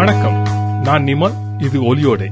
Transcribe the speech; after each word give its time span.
வணக்கம். 0.00 0.42
நான் 0.82 1.04
நிமல் 1.04 1.62
இது 1.62 1.94
ஒலியோடை. 1.94 2.28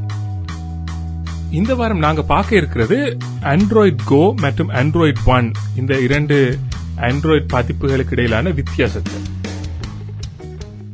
இந்த 1.51 1.75
வாரம் 1.75 1.99
நாங்க 1.99 2.23
பார்க்க 2.23 2.57
இருக்கிறது 2.57 3.17
ஆண்ட்ராய்ட் 3.43 3.97
கோ 4.07 4.35
மற்றும் 4.41 4.71
ஆண்ட்ராய்ட் 4.71 5.17
ஒன் 5.27 5.53
இந்த 5.77 6.01
இரண்டு 6.01 6.59
ஆண்ட்ராய்ட் 6.97 7.47
பதிப்புகளுக்கு 7.53 8.11
இடையிலான 8.11 8.51
வித்தியாசத்தை. 8.51 9.13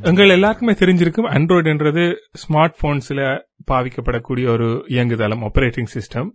எங்கள் 0.01 0.29
எல்லாருக்குமே 0.29 0.71
தெரிஞ்சிருக்கும் 0.71 1.29
ஆண்ட்ராய்டு 1.31 1.65
என்றது 1.65 2.15
ஸ்மார்ட் 2.43 2.73
போன்ஸ்ல 2.83 3.39
பாவிக்கப்படக்கூடிய 3.71 4.47
ஒரு 4.47 4.85
இயங்குதளம் 4.87 5.49
ஆபரேட்டிங் 5.49 5.87
சிஸ்டம் 5.93 6.29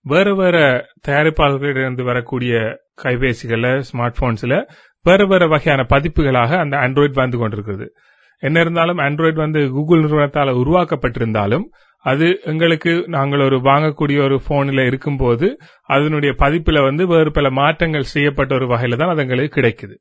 வேற 0.00 0.34
வேற 0.34 0.86
தயாரிப்பாளர்களிடமிருந்து 1.08 2.04
வரக்கூடிய 2.04 2.78
கைபேசிகள்ல 3.02 3.82
ஸ்மார்ட் 3.92 4.14
போன்ஸ்ல 4.20 4.62
வேற 5.02 5.26
வேற 5.26 5.46
வகையான 5.46 5.86
பதிப்புகளாக 5.88 6.58
அந்த 6.58 6.76
ஆண்ட்ராய்டு 6.76 7.12
வந்து 7.12 7.38
கொண்டிருக்கிறது. 7.38 7.92
என்ன 8.42 8.60
இருந்தாலும் 8.60 9.00
ஆண்ட்ராய்டு 9.06 9.40
வந்து 9.44 9.60
கூகுள் 9.76 10.02
நிறுவனத்தால் 10.04 10.58
உருவாக்கப்பட்டிருந்தாலும் 10.62 11.66
அது 12.04 12.26
எங்களுக்கு 12.44 12.92
நாங்கள் 13.14 13.44
ஒரு 13.46 13.58
வாங்கக்கூடிய 13.68 14.18
ஒரு 14.26 14.36
போனில் 14.48 14.82
இருக்கும்போது 14.86 15.46
அதனுடைய 15.88 16.32
பதிப்பில் 16.42 16.86
வந்து 16.88 17.04
வேறு 17.12 17.30
பல 17.38 17.50
மாற்றங்கள் 17.60 18.12
செய்யப்பட்ட 18.12 18.52
ஒரு 18.54 18.66
வகையில 18.72 18.98
தான் 19.00 19.12
அது 19.12 19.24
எங்களுக்கு 19.24 19.56
கிடைக்குது. 19.58 19.94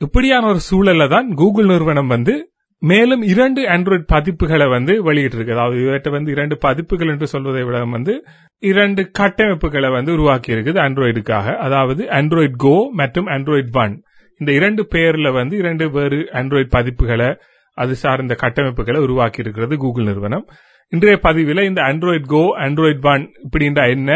இப்படியான 0.00 0.48
ஒரு 0.52 0.60
சூழல்ல 0.68 1.04
தான் 1.08 1.28
கூகுள் 1.40 1.70
நிறுவனம் 1.72 2.12
வந்து 2.14 2.34
மேலும் 2.82 3.22
இரண்டு 3.32 3.60
ஆண்ட்ராய்டு 3.74 4.06
பதிப்புகளை 4.14 4.66
வந்து 4.76 4.92
வெளியிட்டிருக்கு. 5.08 5.56
அதாவது 5.56 5.76
இவற்றை 5.84 6.12
வந்து 6.14 6.32
இரண்டு 6.36 6.56
பதிப்புகள் 6.64 7.12
என்று 7.14 7.26
சொல்வதை 7.34 7.62
விட 7.64 7.82
வந்து 7.96 8.14
இரண்டு 8.62 9.02
கட்டமைப்புகளை 9.18 9.90
வந்து 9.90 10.10
உருவாக்கி 10.16 10.54
இருக்குது 10.54 10.80
ஆண்ட்ராய்டுக்காக 10.86 11.54
அதாவது 11.66 12.04
ஆண்ட்ராய்டு 12.18 12.56
கோ 12.64 12.74
மற்றும் 13.00 13.28
ஆண்ட்ராய்டு 13.36 13.72
ஒன் 13.84 13.94
இந்த 14.40 14.50
இரண்டு 14.58 14.82
பேர்ல 14.92 15.28
வந்து 15.32 15.54
இரண்டு 15.62 15.86
வேறு 15.96 16.18
ஆண்ட்ராய்டு 16.40 16.70
பதிப்புகளை 16.76 17.30
அது 17.78 17.92
சார்ந்த 18.02 18.36
கட்டமைப்புகளை 18.42 18.98
உருவாக்கி 19.06 19.40
இருக்கிறது 19.42 19.74
கூகுள் 19.76 20.08
நிறுவனம். 20.10 20.44
இன்றைய 20.92 21.18
பதிவில் 21.26 21.66
இந்த 21.68 21.80
ஆண்ட்ராய்டு 21.82 22.26
கோ 22.32 22.42
ஆண்ட்ராய்டு 22.64 23.00
பான் 23.00 23.24
இப்படின்ற 23.44 23.82
என்ன 23.90 24.10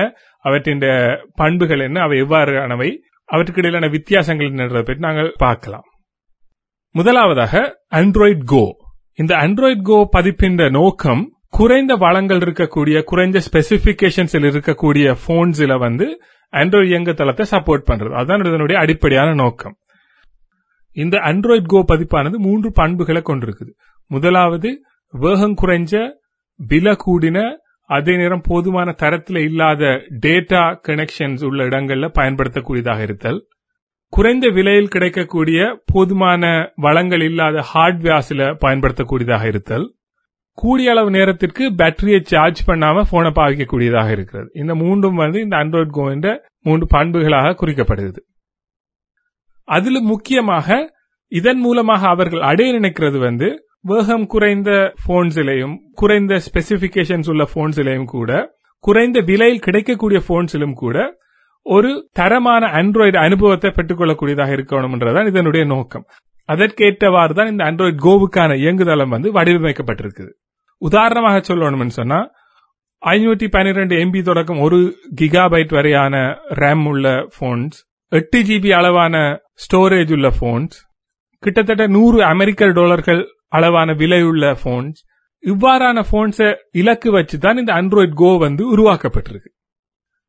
அவற்றின் 0.44 0.82
பண்புகள் 1.34 1.84
என்ன 1.86 2.00
அவை 2.06 2.16
எவ்வாறானவை 2.24 2.90
அவற்றுக்கு 3.28 3.62
இடையிலான 3.62 3.86
வித்தியாசங்கள் 3.94 4.50
என்னன்றதை 4.50 4.82
பற்றி 4.82 5.06
நாங்கள் 5.06 5.30
பார்க்கலாம். 5.44 5.86
முதலாவதாக 6.94 7.54
ஆண்ட்ராய்டு 8.00 8.44
கோ 8.52 8.64
இந்த 9.22 9.32
ஆண்ட்ராய்டு 9.44 9.82
கோ 9.90 9.98
பதிப்பின்ற 10.16 10.62
நோக்கம் 10.70 11.24
குறைந்த 11.58 11.92
வளங்கள் 12.04 12.42
இருக்கக்கூடிய 12.44 12.96
குறைந்த 13.10 13.38
ஸ்பெசிபிகேஷன்ஸில் 13.46 14.46
இருக்கக்கூடிய 14.50 15.16
போன்ஸில் 15.26 15.76
வந்து 15.84 16.06
ஆண்ட்ராய்டு 16.52 16.90
இயங்குதளத்தை 16.92 17.44
சப்போர்ட் 17.54 17.88
பண்றது. 17.90 18.12
அதுதான் 18.20 18.44
இதனுடைய 18.44 18.76
அடிப்படையான 18.84 19.30
நோக்கம். 19.42 19.76
இந்த 20.96 21.16
அண்ட்ராய்ட் 21.30 21.70
கோ 21.72 21.80
பதிப்பானது 21.86 22.36
மூன்று 22.38 22.68
பண்புகளை 22.72 23.22
கொண்டிருக்குது. 23.24 23.72
முதலாவது 24.10 24.70
வேகம் 25.14 25.56
குறைஞ்ச 25.62 25.94
வில 26.60 26.94
கூடின 27.04 27.38
அதே 27.90 28.16
நேரம் 28.16 28.44
போதுமான 28.46 28.92
தரத்தில் 28.92 29.40
இல்லாத 29.48 29.82
டேட்டா 30.24 30.62
கனெக்ஷன்ஸ் 30.86 31.42
உள்ள 31.44 31.60
இடங்கள்ல 31.64 32.06
பயன்படுத்தக்கூடியதாக 32.18 33.00
இருத்தல். 33.00 33.38
குறைந்த 34.12 34.46
விலையில் 34.48 34.92
கிடைக்கக்கூடிய 34.94 35.60
போதுமான 35.92 36.72
வளங்கள் 36.76 37.20
இல்லாத 37.20 37.64
ஹார்ட்வேர்ஸ்ல 37.72 38.42
பயன்படுத்தக்கூடியதாக 38.64 39.46
இருத்தல். 39.46 39.86
கூடிய 40.58 40.90
அளவு 40.90 41.10
நேரத்திற்கு 41.10 41.64
பேட்டரியை 41.80 42.20
சார்ஜ் 42.22 42.60
பண்ணாம 42.68 43.04
போனை 43.10 43.30
பாவிக்கக்கூடியதாக 43.30 44.10
இருக்கிறது. 44.10 44.48
இந்த 44.62 44.74
மூன்றும் 44.74 45.20
வந்து 45.22 45.40
இந்த 45.40 45.56
அண்ட்ராய்ட் 45.56 45.96
கோ 45.98 46.06
என்ற 46.10 46.28
மூன்று 46.62 46.86
பண்புகளாக 46.96 47.56
குறிக்கப்படுகிறது. 47.62 48.22
அதில் 49.68 50.00
முக்கியமாக 50.02 50.68
இதன் 51.32 51.60
மூலமாக 51.60 52.02
அவர்கள் 52.08 52.40
அடைய 52.40 52.78
நினைக்கிறது 52.78 53.18
வந்து 53.18 53.48
வேகம் 53.82 54.26
குறைந்த 54.26 54.70
போன்ஸிலையும் 55.06 55.74
குறைந்த 55.94 56.34
ஸ்பெசிபிகேஷன்ஸ் 56.46 57.28
உள்ள 57.28 57.44
போன்ஸிலையும் 57.54 58.08
கூட 58.14 58.30
குறைந்த 58.84 59.20
விலையில் 59.20 59.64
கிடைக்கக்கூடிய 59.66 60.18
போன்ஸிலும் 60.28 60.72
கூட 60.72 60.96
ஒரு 61.66 61.90
தரமான 62.12 62.64
ஆண்ட்ராய்டு 62.80 63.16
அனுபவத்தை 63.16 63.70
பெற்றுக்கொள்ளக்கூடியதாக 63.70 64.50
இருக்கணும்ன்றதான் 64.56 65.26
இதனுடைய 65.26 65.64
நோக்கம். 65.66 66.04
அதற்கேற்றவாறு 66.48 67.34
தான் 67.34 67.50
இந்த 67.50 67.62
ஆண்ட்ராய்டு 67.64 67.98
கோவுக்கான 68.04 68.50
இயங்குதளம் 68.54 69.14
வந்து 69.14 69.28
வடிவமைக்கப்பட்டிருக்குது. 69.32 70.30
உதாரணமாக 70.82 71.38
சொல்லணும்னு 71.48 71.96
சொன்னா 72.00 72.20
ஐநூற்றி 73.02 73.46
பன்னிரண்டு 73.48 73.94
எம்பி 74.04 74.20
தொடக்கம் 74.22 74.60
ஒரு 74.60 74.78
கிகாபைட் 75.14 75.74
வரையான 75.78 76.14
ரேம் 76.60 76.84
உள்ள 76.84 77.06
போன்ஸ் 77.38 77.78
எட்டு 78.12 78.38
ஜிபி 78.38 78.70
அளவான 78.72 79.42
ஸ்டோரேஜ் 79.66 80.12
உள்ள 80.12 80.32
போன்ஸ் 80.40 80.76
கிட்டத்தட்ட 81.38 81.86
நூறு 81.86 82.24
அமெரிக்க 82.24 82.66
டாலர்கள் 82.66 83.26
அளவான 83.48 83.92
விலையுள்ள 83.92 84.56
போன்ஸ் 84.64 84.98
இவ்வாறான 85.44 86.04
போன்ஸை 86.12 86.54
இலக்கு 86.70 87.10
வச்சு 87.10 87.38
தான் 87.38 87.56
இந்த 87.56 87.72
அண்ட்ராய்ட் 87.72 88.14
கோ 88.14 88.38
வந்து 88.38 88.76
உருவாக்கப்பட்டிருக்கு. 88.76 89.50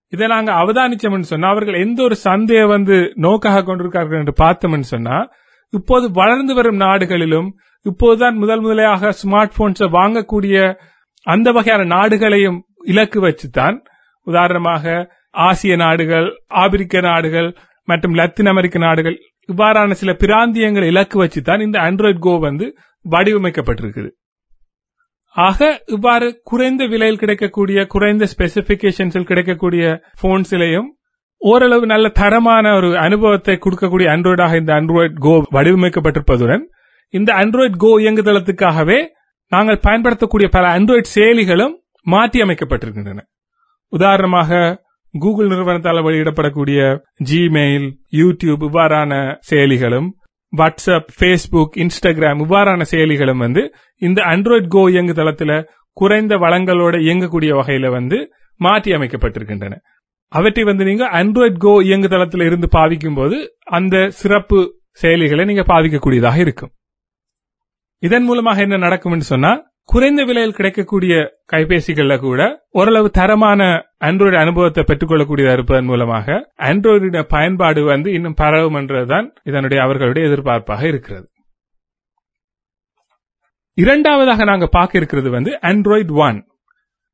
இதை 0.07 0.27
நாங்க 0.27 0.51
அவதானிச்சோம்னு 0.51 1.19
சொன்னா 1.19 1.47
அவர்கள் 1.47 1.79
எந்த 1.79 2.03
ஒரு 2.03 2.15
சந்தையை 2.15 2.65
வந்து 2.67 3.11
நோக்காக 3.15 3.63
கொண்டிருக்கார்கள் 3.63 4.19
என்று 4.19 4.33
பார்த்தோம்னு 4.37 4.79
சொன்னா 4.79 5.29
இப்போது 5.69 6.11
வளர்ந்து 6.11 6.53
வரும் 6.53 6.75
நாடுகளிலும் 6.75 7.55
இப்போதுதான் 7.81 8.35
முதல் 8.35 8.59
முதலாக 8.59 9.13
ஸ்மார்ட் 9.23 9.55
போன்ஸை 9.57 9.89
வாங்கக்கூடிய 9.89 10.77
அந்த 11.21 11.51
வகையான 11.51 11.83
நாடுகளையும் 11.83 12.65
இலக்கு 12.83 13.27
வச்சுதான் 13.27 13.77
உதாரணமாக 14.23 15.13
ஆசிய 15.37 15.75
நாடுகள் 15.75 16.27
ஆப்பிரிக்க 16.47 17.01
நாடுகள் 17.01 17.49
மற்றும் 17.87 18.13
லத்தீன் 18.13 18.45
அமெரிக்க 18.45 18.77
நாடுகள் 18.77 19.17
இவ்வாறான 19.49 19.91
சில 19.91 20.13
பிராந்தியங்களை 20.13 20.87
இலக்கு 20.87 21.17
வச்சுதான் 21.23 21.59
இந்த 21.59 21.79
ஆண்ட்ராய்டு 21.79 22.19
கோ 22.19 22.39
வந்து 22.39 22.65
வடிவமைக்கப்பட்டிருக்குது. 23.05 24.09
ஆக 25.35 25.81
இவ்வாறு 25.85 26.41
குறைந்த 26.43 26.85
விலையில் 26.85 27.17
கிடைக்கக்கூடிய 27.17 27.85
குறைந்த 27.85 28.27
ஸ்பெசிபிகேஷன்ஸில் 28.37 29.23
கிடைக்கக்கூடிய 29.23 29.83
போன்ஸிலையும் 30.21 30.89
ஓரளவு 31.41 31.85
நல்ல 31.85 32.07
தரமான 32.09 32.75
ஒரு 32.75 32.97
அனுபவத்தை 32.97 33.55
கொடுக்கக்கூடிய 33.55 34.07
ஆண்ட்ராய்டாக 34.15 34.55
இந்த 34.55 34.73
ஆண்ட்ராய்டு 34.73 35.13
கோ 35.19 35.33
வடிவமைக்கப்பட்டிருப்பதுடன் 35.53 36.63
இந்த 37.13 37.33
ஆண்ட்ராய்டு 37.33 37.77
கோ 37.77 37.91
இயங்குதளத்துக்காகவே 37.99 38.99
நாங்கள் 39.51 39.79
பயன்படுத்தக்கூடிய 39.79 40.49
பல 40.49 40.67
ஆண்ட்ராய்டு 40.77 41.13
செயலிகளும் 41.15 41.75
மாற்றி 42.05 42.41
அமைக்கப்பட்டிருக்கின்றன 42.41 43.21
உதாரணமாக 43.93 44.51
கூகுள் 45.17 45.47
நிறுவனத்தால் 45.47 46.03
வெளியிடப்படக்கூடிய 46.03 46.79
ஜிமெயில் 47.31 47.87
யூடியூப் 48.11 48.63
இவ்வாறான 48.67 49.35
செயலிகளும் 49.49 50.07
வாட்ஸ்அப் 50.53 51.09
ஃபேஸ்புக் 51.19 51.75
இன்ஸ்டாகிராம் 51.75 52.41
இவ்வாறான 52.43 52.81
செயலிகளும் 52.91 53.37
வந்து 53.37 53.73
இந்த 54.01 54.21
அண்ட்ராய்ட் 54.21 54.67
கோ 54.67 54.89
இயங்கு 54.89 55.13
தளத்தில் 55.13 55.67
குறைந்த 55.97 56.35
வளங்களோட 56.35 56.95
இயங்கக்கூடிய 57.01 57.51
வகையில 57.59 57.89
வந்து 57.89 58.17
மாற்றி 58.59 58.91
அமைக்கப்பட்டிருக்கின்றன. 58.91 59.75
அவற்றை 60.31 60.63
வந்து 60.63 60.83
நீங்க 60.83 61.05
அண்ட்ராய்ட் 61.13 61.57
கோ 61.57 61.73
இயங்கு 61.81 62.07
தளத்தில் 62.07 62.41
இருந்து 62.41 62.67
பாவிக்கும் 62.67 63.13
போது 63.13 63.37
அந்த 63.63 64.09
சிறப்பு 64.09 64.59
செயலிகளை 65.03 65.45
நீங்க 65.45 65.63
பாவிக்கக்கூடியதாக 65.67 66.37
இருக்கும். 66.37 66.71
இதன் 68.03 68.23
மூலமாக 68.23 68.61
என்ன 68.61 68.77
நடக்கும் 68.77 69.19
சொன்னா 69.19 69.51
குறைந்த 69.89 70.23
விலையில் 70.23 70.53
கிடைக்கக்கூடிய 70.53 71.13
கைபேசிகள்ல 71.53 72.19
கூட 72.19 72.65
ஓரளவு 72.69 73.09
தரமான 73.09 73.61
ஆண்ட்ராய்டு 73.99 74.35
அனுபவத்தை 74.35 74.83
பெற்றுக்கொள்ளக்கூடியதா 74.87 75.53
இருப்பதன் 75.53 75.85
மூலமாக 75.85 76.53
ஆண்ட்ராய்டு 76.57 77.23
பயன்பாடு 77.27 77.83
வந்து 77.83 78.13
இன்னும் 78.13 78.33
பரவும் 78.33 78.73
என்றதுதான் 78.73 79.33
இதனுடைய 79.43 79.83
அவர்களுடைய 79.83 80.29
எதிர்பார்ப்பாக 80.29 80.83
இருக்கிறது. 80.87 81.27
இரண்டாவதாக 83.73 84.43
நாங்க 84.43 84.67
பார்க்க 84.67 84.97
இருக்கிறது 84.97 85.29
வந்து 85.29 85.59
ஆண்ட்ராய்டு 85.61 86.11
ஒன் 86.11 86.47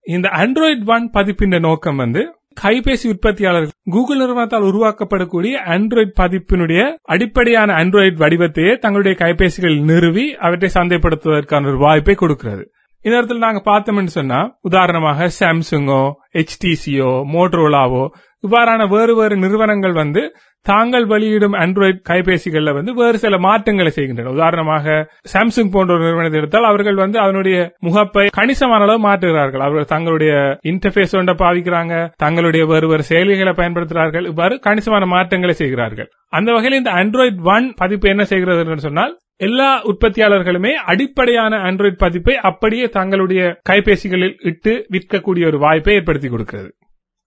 இந்த 0.02 0.30
ஆண்ட்ராய்டு 0.30 0.86
ஒன் 0.86 1.10
பதிப்பின் 1.14 1.60
நோக்கம் 1.60 1.96
வந்து 1.96 2.22
கைபேசி 2.62 3.08
உற்பத்தியாளர்கள். 3.08 3.72
கூகுள் 3.84 4.18
நிறுவனத்தால் 4.18 4.62
உருவாக்கப்படக்கூடிய 4.62 5.56
ஆண்ட்ராய்டு 5.66 6.12
பதிப்பினுடைய 6.19 6.96
அடிப்படையான 7.03 7.74
ஆண்ட்ராய்டு 7.74 8.19
வடிவத்தையே 8.24 8.78
தங்களுடைய 8.78 9.18
கைபேசிகளில் 9.19 9.83
நிறுவி 9.83 10.36
அவற்றை 10.36 10.69
சந்தைப்படுத்துவதற்கான 10.74 11.68
ஒரு 11.68 11.78
வாய்ப்பை 11.78 12.16
கொடுக்கிறது. 12.16 12.72
இந்நேரத்தில் 13.06 13.38
நாங்கள் 13.38 13.64
நாங்க 13.64 13.70
பார்த்தோம்னு 13.72 14.08
சொன்னா 14.08 14.58
உதாரணமாக 14.62 15.30
சாம்சுங்கோ 15.40 16.12
ஹெச்டிசியோ 16.34 17.24
மோட்ரோலாவோ 17.34 18.08
இவ்வாறான 18.44 18.88
வேறு 18.88 19.16
வேறு 19.16 19.38
நிறுவனங்கள் 19.38 19.92
வந்து 19.92 20.22
தாங்கள் 20.62 21.06
வெளியிடும் 21.06 21.54
ஆண்ட்ராய்டு 21.54 22.00
கைபேசிகளில் 22.10 22.74
வந்து 22.74 22.94
வேறு 22.94 23.18
சில 23.18 23.38
மாற்றங்களை 23.38 23.92
செய்கின்றன 23.92 24.30
உதாரணமாக 24.30 25.10
சாம்சங் 25.34 25.72
போன்ற 25.72 25.94
ஒரு 25.94 26.04
நிறுவனத்தை 26.04 26.40
எடுத்தால் 26.40 26.64
அவர்கள் 26.64 26.96
வந்து 26.96 27.20
அதனுடைய 27.20 27.74
முகப்பை 27.80 28.30
கணிசமான 28.30 28.84
அளவு 28.84 29.08
மாற்றுகிறார்கள் 29.08 29.60
அவர்கள் 29.60 29.86
தங்களுடைய 29.86 30.60
இன்டர்பேஸ் 30.64 31.16
ஒன்றை 31.18 31.36
பாவிக்கிறாங்க 31.36 32.14
தங்களுடைய 32.16 32.66
வேறு 32.66 32.88
வேறு 32.88 33.04
செயலிகளை 33.10 33.54
பயன்படுத்துகிறார்கள். 33.54 34.26
இவ்வாறு 34.26 34.60
கணிசமான 34.60 35.06
மாற்றங்களை 35.06 35.54
செய்கிறார்கள் 35.54 36.10
அந்த 36.30 36.52
வகையில் 36.52 36.78
இந்த 36.78 36.92
ஆண்ட்ராய்டு 36.92 37.42
ஒன் 37.44 37.74
பதிப்பு 37.76 38.10
என்ன 38.10 38.24
செய்கிறது 38.24 38.60
என்று 38.60 38.80
சொன்னால் 38.80 39.22
எல்லா 39.38 39.83
உற்பத்தியாளர்களுமே 39.83 40.71
அடிப்படையான 40.91 41.57
ஆண்ட்ராய்டு 41.57 41.97
பதிப்பை 41.97 42.35
அப்படியே 42.35 42.89
தங்களுடைய 42.89 43.62
கைபேசிகளில் 43.69 44.35
இட்டு 44.39 44.88
விற்கக்கூடிய 44.91 45.45
ஒரு 45.45 45.57
வாய்ப்பை 45.57 45.94
ஏற்படுத்தி 45.94 46.30
கொடுக்கிறது. 46.30 46.69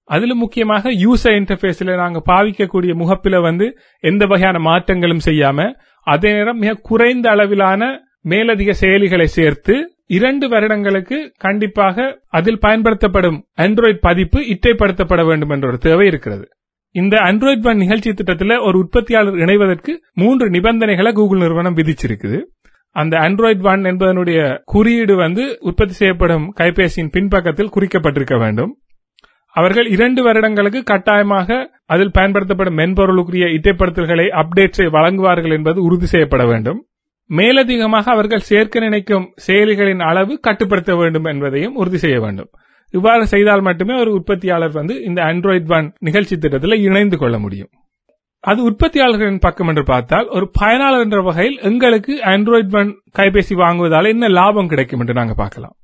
அதுல 0.04 0.34
முக்கியமாக 0.34 0.90
யூசர் 0.90 1.36
இன்டர்ஃபேஸில் 1.40 1.96
நாங்க 1.96 2.22
பாவிக்கக்கூடிய 2.32 2.92
முகப்பில 2.94 3.40
வந்து 3.40 3.66
எந்த 4.00 4.26
வகையான 4.26 4.58
மாற்றங்களும் 4.58 5.24
செய்யாம 5.24 5.72
அதே 6.02 6.32
நேரம் 6.32 6.58
மிக 6.58 6.74
குறைந்த 6.82 7.30
அளவிலான 7.30 7.82
மேலதிக 8.22 8.74
செயலிகளை 8.80 9.24
சேர்த்து 9.24 9.74
இரண்டு 10.06 10.48
வருடங்களுக்கு 10.48 11.32
கண்டிப்பாக 11.38 12.22
அதில் 12.28 12.58
பயன்படுத்தப்படும் 12.58 13.38
ஆண்ட்ராய்டு 13.56 13.98
பதிப்பு 14.00 14.40
இட்டைப்படுத்தப்பட 14.40 15.26
வேண்டும் 15.26 15.48
என்ற 15.48 15.68
ஒரு 15.68 15.78
தேவை 15.78 16.06
இருக்கிறது. 16.06 16.46
இந்த 17.00 17.14
அண்ட்ராய்ட் 17.28 17.66
ஒன் 17.70 17.76
நிகழ்ச்சி 17.76 18.10
திட்டத்தில் 18.14 18.62
ஒரு 18.66 18.76
உற்பத்தியாளர் 18.82 19.38
இணைவதற்கு 19.44 19.92
மூன்று 20.14 20.46
நிபந்தனைகளை 20.50 21.10
கூகுள் 21.12 21.38
நிறுவனம் 21.38 21.76
விதிச்சிருக்குது. 21.76 22.38
அந்த 22.96 23.14
ஆண்ட்ராய்டு 23.18 23.64
ஒன் 23.72 23.82
என்பதனுடைய 23.90 24.40
குறியீடு 24.64 25.14
வந்து 25.16 25.44
உற்பத்தி 25.60 25.94
செய்யப்படும் 25.94 26.46
கைபேசியின் 26.60 27.10
பின்பக்கத்தில் 27.10 27.72
குறிக்கப்பட்டிருக்க 27.74 28.36
வேண்டும். 28.38 28.72
அவர்கள் 29.56 29.86
இரண்டு 29.86 30.22
வருடங்களுக்கு 30.22 30.82
கட்டாயமாக 30.82 31.58
அதில் 31.86 32.10
பயன்படுத்தப்படும் 32.10 32.78
மென்பொருளுக்குரிய 32.78 33.46
இட்டைப்படுத்தல்களை 33.56 34.26
அப்டேட்ஸை 34.42 34.86
வழங்குவார்கள் 34.96 35.54
என்பது 35.58 35.78
உறுதி 35.82 36.06
செய்யப்பட 36.06 36.44
வேண்டும். 36.46 36.80
மேலதிகமாக 37.30 38.10
அவர்கள் 38.10 38.48
சேர்க்க 38.50 38.80
நினைக்கும் 38.80 39.26
செயலிகளின் 39.46 40.02
அளவு 40.10 40.34
கட்டுப்படுத்த 40.40 40.94
வேண்டும் 40.96 41.24
என்பதையும் 41.24 41.74
உறுதி 41.74 41.96
செய்ய 41.96 42.18
வேண்டும். 42.20 42.50
இவ்வாறு 42.90 43.26
செய்தால் 43.26 43.60
மட்டுமே 43.60 43.94
ஒரு 43.98 44.12
உற்பத்தியாளர் 44.12 44.72
வந்து 44.72 45.02
இந்த 45.02 45.22
ஆண்ட்ராய்டு 45.22 45.72
ஒன் 45.76 45.94
நிகழ்ச்சி 46.00 46.38
திட்டத்தில் 46.38 46.82
இணைந்து 46.82 47.18
கொள்ள 47.18 47.38
முடியும். 47.38 47.70
அது 48.44 48.60
உற்பத்தியாளர்களின் 48.70 49.40
பக்கம் 49.40 49.68
என்று 49.68 49.84
பார்த்தால் 49.84 50.28
ஒரு 50.28 50.50
பயனாளர் 50.60 51.00
என்ற 51.00 51.20
வகையில் 51.20 51.58
எங்களுக்கு 51.62 52.14
ஆண்ட்ராய்ட் 52.32 52.76
ஒன் 52.76 52.90
கைபேசி 53.18 53.54
வாங்குவதால் 53.62 54.08
என்ன 54.08 54.28
லாபம் 54.28 54.68
கிடைக்கும் 54.68 55.00
என்று 55.00 55.14
நாங்கள் 55.14 55.40
பார்க்கலாம். 55.42 55.74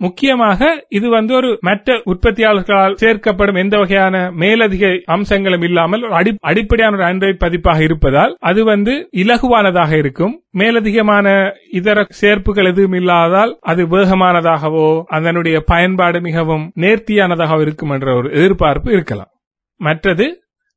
முக்கியமாக 0.00 0.84
இது 0.88 1.08
வந்து 1.08 1.34
ஒரு 1.34 1.58
மற்ற 1.60 1.94
உற்பத்தியாளர்களால் 2.06 2.96
சேர்க்கப்படும் 3.02 3.56
எந்த 3.56 3.76
வகையான 3.78 4.30
மேலதிக 4.30 5.02
அம்சங்களும் 5.04 5.62
இல்லாமல் 5.62 6.04
அடிப்படையான 6.40 6.96
ஒரு 6.96 7.04
ஆண்ட்ராய்டு 7.04 7.38
பதிப்பாக 7.38 7.82
இருப்பதால் 7.82 8.36
அது 8.40 8.64
வந்து 8.64 9.08
இலகுவானதாக 9.12 9.92
இருக்கும். 9.96 10.34
மேலதிகமான 10.58 11.26
இதர 11.70 12.06
சேர்ப்புகள் 12.08 12.64
எதுவும் 12.64 12.92
இல்லாதால் 12.92 13.56
அது 13.60 13.84
வேகமானதாகவோ 13.86 15.02
அதனுடைய 15.06 15.60
பயன்பாடு 15.60 16.20
மிகவும் 16.20 16.72
நேர்த்தியானதாகவோ 16.76 17.60
இருக்கும் 17.60 17.90
என்ற 17.90 18.14
ஒரு 18.14 18.30
எதிர்பார்ப்பு 18.32 18.92
இருக்கலாம். 18.92 19.32
மற்றது 19.80 20.26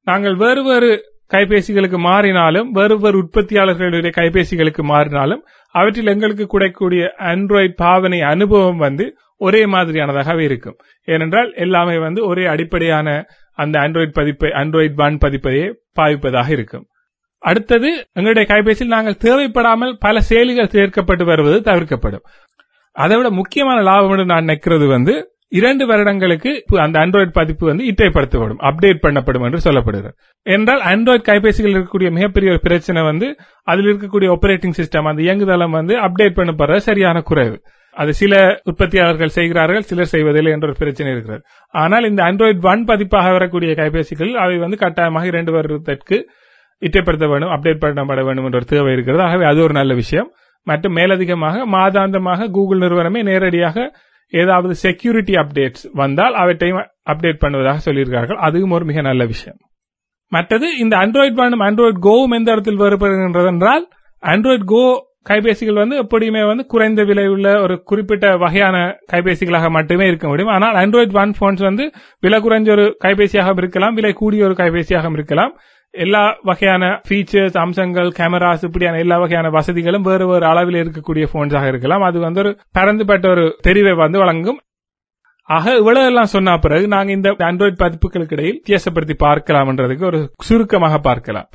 நாங்கள் 0.07 0.35
வேறு 0.35 0.63
வேறு 0.63 0.91
கைபேசிகளுக்கு 1.33 1.97
மாறினாலும் 1.97 2.69
வேறு 2.69 2.99
வேறு 2.99 3.17
உற்பத்தியாளர்களுடைய 3.23 4.11
கைபேசிகளுக்கு 4.17 4.83
மாறினாலும் 4.83 5.41
அவற்றில் 5.75 6.07
எங்களுக்கு 6.07 6.45
கிடைக்கூடிய 6.45 7.13
ஆண்ட்ராய்டு 7.17 7.73
பாவனை 7.75 8.21
அனுபவம் 8.21 8.77
வந்து 8.77 9.05
ஒரே 9.37 9.65
மாதிரியானதாகவே 9.65 10.39
இருக்கும். 10.39 10.77
ஏனென்றால் 11.03 11.53
எல்லாமே 11.55 11.97
வந்து 11.97 12.25
ஒரே 12.25 12.45
அடிப்படையான 12.45 13.25
அந்த 13.57 13.79
ஆண்ட்ராய்டு 13.79 14.11
பதிப்பை 14.11 14.49
ஆண்ட்ராய்டு 14.49 14.95
பான் 14.95 15.17
பதிப்பையே 15.17 15.65
பாவிப்பதாக 15.99 16.49
இருக்கும். 16.49 16.85
அடுத்தது 17.43 17.89
எங்களுடைய 18.13 18.45
கைபேசியில் 18.51 18.95
நாங்கள் 18.95 19.21
தேவைப்படாமல் 19.23 19.93
பல 19.99 20.19
செயலிகள் 20.29 20.73
சேர்க்கப்பட்டு 20.75 21.23
வருவது 21.23 21.59
தவிர்க்கப்படும். 21.71 22.25
அதை 22.95 23.17
விட 23.17 23.29
முக்கியமான 23.29 23.81
லாபம் 23.81 24.11
என்று 24.11 24.25
நான் 24.25 24.45
நினைக்கிறது 24.45 24.87
வந்து 24.87 25.13
இரண்டு 25.51 25.83
வருடங்களுக்கு 25.89 26.51
அந்த 26.83 26.95
ஆண்ட்ராய்டு 27.03 27.31
பதிப்பு 27.37 27.65
வந்து 27.69 27.85
இட்டைப்படுத்தப்படும் 27.91 28.61
அப்டேட் 28.69 29.01
பண்ணப்படும் 29.05 29.45
என்று 29.47 29.59
சொல்லப்படுகிறது. 29.65 30.13
என்றால் 30.55 30.81
ஆண்ட்ராய்டு 30.91 31.23
கைபேசிகள் 31.29 31.73
இருக்கக்கூடிய 31.73 32.09
மிகப்பெரிய 32.17 32.51
ஒரு 32.53 32.61
பிரச்சனை 32.67 33.01
வந்து 33.09 33.27
அதில் 33.71 33.89
இருக்கக்கூடிய 33.91 34.29
ஆபரேட்டிங் 34.35 34.77
சிஸ்டம் 34.79 35.09
அந்த 35.11 35.21
இயங்குதளம் 35.27 35.75
வந்து 35.79 35.95
அப்டேட் 36.07 36.37
பண்ணப்படுறது 36.39 36.83
சரியான 36.89 37.21
குறைவு. 37.29 37.57
அது 37.97 38.11
சில 38.19 38.33
உற்பத்தியாளர்கள் 38.69 39.33
செய்கிறார்கள் 39.37 39.87
சிலர் 39.89 40.11
செய்வதில்லை 40.13 40.51
என்ற 40.55 40.67
ஒரு 40.69 40.77
பிரச்சனை 40.81 41.09
இருக்கிறது. 41.13 41.41
ஆனால் 41.73 42.07
இந்த 42.09 42.21
ஆண்ட்ராய்டு 42.27 42.69
ஒன் 42.71 42.85
பதிப்பாக 42.91 43.31
வரக்கூடிய 43.37 43.71
கைபேசிகள் 43.79 44.31
அவை 44.43 44.55
வந்து 44.57 44.77
கட்டாயமாக 44.77 45.25
இரண்டு 45.25 45.51
வருடத்திற்கு 45.51 46.19
இட்டைப்படுத்த 46.81 47.25
வேண்டும் 47.31 47.51
அப்டேட் 47.55 47.83
பண்ணப்பட 47.83 48.21
வேண்டும் 48.27 48.45
என்ற 48.49 48.59
ஒரு 48.61 48.69
தேவை 48.73 48.93
இருக்கிறது. 48.93 49.23
ஆகவே 49.23 49.45
அது 49.45 49.59
ஒரு 49.63 49.73
நல்ல 49.79 49.93
விஷயம். 49.93 50.29
மற்றும் 50.67 50.95
மேலதிகமாக 50.99 51.65
மாதாந்தமாக 51.75 52.47
கூகுள் 52.55 52.77
நிறுவனமே 52.77 53.21
நேரடியாக 53.29 53.85
ஏதாவது 54.31 54.75
செக்யூரிட்டி 54.75 55.33
அப்டேட்ஸ் 55.33 55.83
வந்தால் 55.93 56.33
அவற்றையும் 56.33 56.79
அப்டேட் 57.11 57.41
பண்ணுவதாக 57.41 57.79
சொல்லியிருக்கார்கள் 57.85 58.41
அதுவும் 58.47 58.71
ஒரு 58.71 58.85
மிக 58.85 59.01
நல்ல 59.01 59.25
விஷயம். 59.25 59.57
மற்றது 60.27 60.77
இந்த 60.77 60.97
ஆண்ட்ராய்ட் 60.97 61.35
பண்ணும் 61.35 61.59
ஆண்ட்ராய்ட் 61.59 62.03
கோவும் 62.03 62.35
எந்த 62.35 62.51
இடத்தில் 62.51 62.79
வருபடுகின்றது 62.79 63.45
என்றால் 63.45 63.87
ஆண்ட்ராய்ட் 64.23 64.63
கோ 64.63 65.09
கைபேசிகள் 65.29 65.73
வந்து 65.73 66.03
எப்படியுமே 66.03 66.47
வந்து 66.47 66.65
குறைந்த 66.65 67.03
விலை 67.03 67.27
உள்ள 67.27 67.61
ஒரு 67.61 67.83
குறிப்பிட்ட 67.83 68.37
வகையான 68.37 68.99
கைபேசிகளாக 69.11 69.69
மட்டுமே 69.69 70.07
இருக்க 70.07 70.27
முடியும். 70.27 70.51
ஆனால் 70.51 70.75
அண்ட்ராய்ட் 70.75 71.13
ஒன் 71.13 71.33
போன்ஸ் 71.39 71.61
வந்து 71.61 71.91
விலை 72.19 72.39
குறைஞ்ச 72.39 72.69
ஒரு 72.71 72.97
கைபேசியாக 73.03 73.57
இருக்கலாம் 73.57 73.93
விலை 73.93 74.13
கூடிய 74.13 74.43
ஒரு 74.43 74.53
கைபேசியாக 74.53 75.11
இருக்கலாம். 75.11 75.53
எல்லா 75.93 76.23
வகையான 76.49 76.83
ஃபீச்சர்ஸ் 77.07 77.57
அம்சங்கள் 77.61 78.09
கேமராஸ் 78.19 78.65
இப்படியான 78.67 78.99
எல்லா 79.03 79.15
வகையான 79.19 79.47
வசதிகளும் 79.55 80.05
வேறு 80.09 80.25
வேறு 80.27 80.45
அளவில் 80.49 80.77
இருக்கக்கூடிய 80.81 81.25
போன்ஸாக 81.33 81.71
இருக்கலாம். 81.71 82.03
அது 82.09 82.19
வந்து 82.19 82.39
ஒரு 82.43 82.51
பரந்துபட்ட 82.77 83.27
ஒரு 83.29 83.45
தெரிவை 83.67 83.93
வந்து 84.03 84.19
வழங்கும். 84.23 84.59
ஆக 85.49 85.73
இவ்வளவு 85.77 86.09
எல்லாம் 86.11 86.31
சொன்ன 86.33 86.57
பிறகு 86.57 86.85
நாங்க 86.87 87.11
இந்த 87.11 87.29
ஆண்ட்ராய்டு 87.47 87.77
பதிப்புகளுக்கு 87.81 88.35
இடையில் 88.37 88.59
வித்தியாசப்படுத்தி 88.59 89.15
பார்க்கலாம்ன்றதுக்கு 89.25 90.05
ஒரு 90.11 90.19
சுருக்கமாக 90.47 90.99
பார்க்கலாம். 91.09 91.47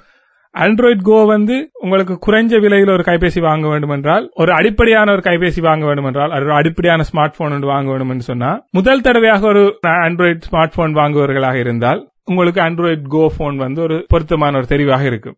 ஆண்ட்ராய்டு 0.55 1.03
கோ 1.09 1.17
வந்து 1.27 1.57
உங்களுக்கு 1.85 2.15
குறைஞ்ச 2.27 2.61
விலையில் 2.65 2.93
ஒரு 2.97 3.05
கைபேசி 3.09 3.41
வாங்க 3.47 3.67
வேண்டும் 3.69 3.95
என்றால் 3.97 4.27
ஒரு 4.35 4.53
அடிப்படையான 4.53 5.13
ஒரு 5.13 5.23
கைபேசி 5.27 5.61
வாங்க 5.61 5.85
வேண்டும் 5.87 6.09
என்றால் 6.11 6.35
ஒரு 6.39 6.53
அடிப்படையான 6.61 7.05
ஸ்மார்ட் 7.11 7.37
போன் 7.39 7.55
ஒன்று 7.57 7.73
வாங்க 7.73 7.91
வேண்டும் 7.91 8.13
என்று 8.15 8.27
சொன்னா 8.31 8.51
முதல் 8.71 9.05
தடவையாக 9.07 9.47
ஒரு 9.47 9.65
ஆண்ட்ராய்டு 10.07 10.47
ஸ்மார்ட் 10.49 10.77
போன் 10.77 10.95
வாங்குவவர்களாக 11.01 11.59
இருந்தால் 11.65 12.01
உங்களுக்கு 12.31 12.61
ஆண்ட்ராய்டு 12.61 13.09
கோ 13.15 13.25
போன் 13.39 13.57
வந்து 13.57 13.83
ஒரு 13.83 13.97
பொருத்தமான 14.09 14.57
ஒரு 14.57 14.67
தெரிவாக 14.69 15.05
இருக்கும். 15.11 15.37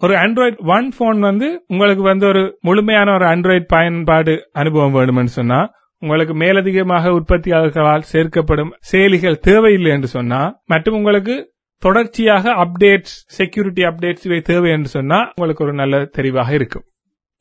ஒரு 0.00 0.14
ஆண்ட்ராய்ட் 0.14 0.60
ஒன் 0.74 0.92
போன் 0.98 1.20
வந்து 1.20 1.48
உங்களுக்கு 1.66 2.02
வந்து 2.02 2.26
ஒரு 2.26 2.42
முழுமையான 2.60 3.12
ஒரு 3.14 3.24
ஆண்ட்ராய்டு 3.24 3.66
பயன்பாடு 3.66 4.34
அனுபவம் 4.52 4.94
வேணும்னு 4.94 5.34
சொன்னா 5.38 5.58
உங்களுக்கு 6.02 6.34
மேலதிகமாக 6.34 7.12
உற்பத்தியாளர்களால் 7.18 8.08
சேர்க்கப்படும் 8.12 8.72
செயலிகள் 8.92 9.36
தேவையில்லை 9.48 9.90
என்று 9.90 10.06
சொன்னா 10.06 10.40
மற்றும் 10.72 10.94
உங்களுக்கு 10.94 11.36
தொடர்ச்சியாக 11.82 12.52
அப்டேட்ஸ் 12.64 13.14
செக்யூரிட்டி 13.38 13.82
அப்டேட்ஸ் 13.82 14.26
இவை 14.28 14.40
தேவை 14.40 14.70
என்று 14.70 14.90
சொன்னா 14.96 15.20
உங்களுக்கு 15.34 15.64
ஒரு 15.64 15.74
நல்ல 15.74 16.02
தெரிவாக 16.18 16.50
இருக்கும். 16.52 16.84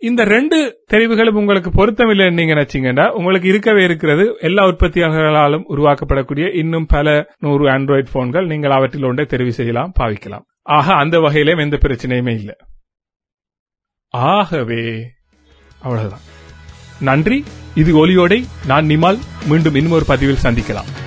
இந்த 0.03 0.23
ரெண்டு 0.23 0.83
தெரிவுகளும் 0.85 1.35
உங்களுக்கு 1.35 1.69
பொருத்தமில்லை 1.69 2.33
நீங்க 2.33 2.53
நினைச்சீங்கன்னா 2.53 3.09
உங்களுக்கு 3.09 3.50
இருக்கவே 3.50 3.83
இருக்கிறது. 3.83 4.38
எல்லா 4.39 4.63
உற்பத்தியாளர்களாலும் 4.63 5.63
உருவாக்கப்படக்கூடிய 5.69 6.55
இன்னும் 6.55 6.85
பல 6.85 7.33
நூறு 7.39 7.65
ஆண்ட்ராய்டு 7.67 8.05
போன்கள் 8.11 8.45
நீங்கள் 8.45 8.71
அவற்றில் 8.71 9.03
ஒன்றை 9.03 9.25
தெரிவு 9.29 9.50
செய்யலாம் 9.50 9.91
பாவிக்கலாம். 10.00 10.44
ஆக 10.61 10.94
அந்த 10.94 11.19
வகையிலும் 11.19 11.57
எந்த 11.57 11.77
பிரச்சனையுமே 11.81 12.33
இல்லை. 12.33 12.55
ஆகவே 14.09 15.11
அவ்வளவுதான். 15.81 16.19
நன்றி. 17.00 17.43
இது 17.75 18.07
ஒலியோடை. 18.07 18.43
நான் 18.65 18.86
நிமால். 18.86 19.19
மீண்டும் 19.48 19.75
இன்னொரு 19.75 20.05
பதிவில் 20.07 20.43
சந்திக்கலாம். 20.43 21.02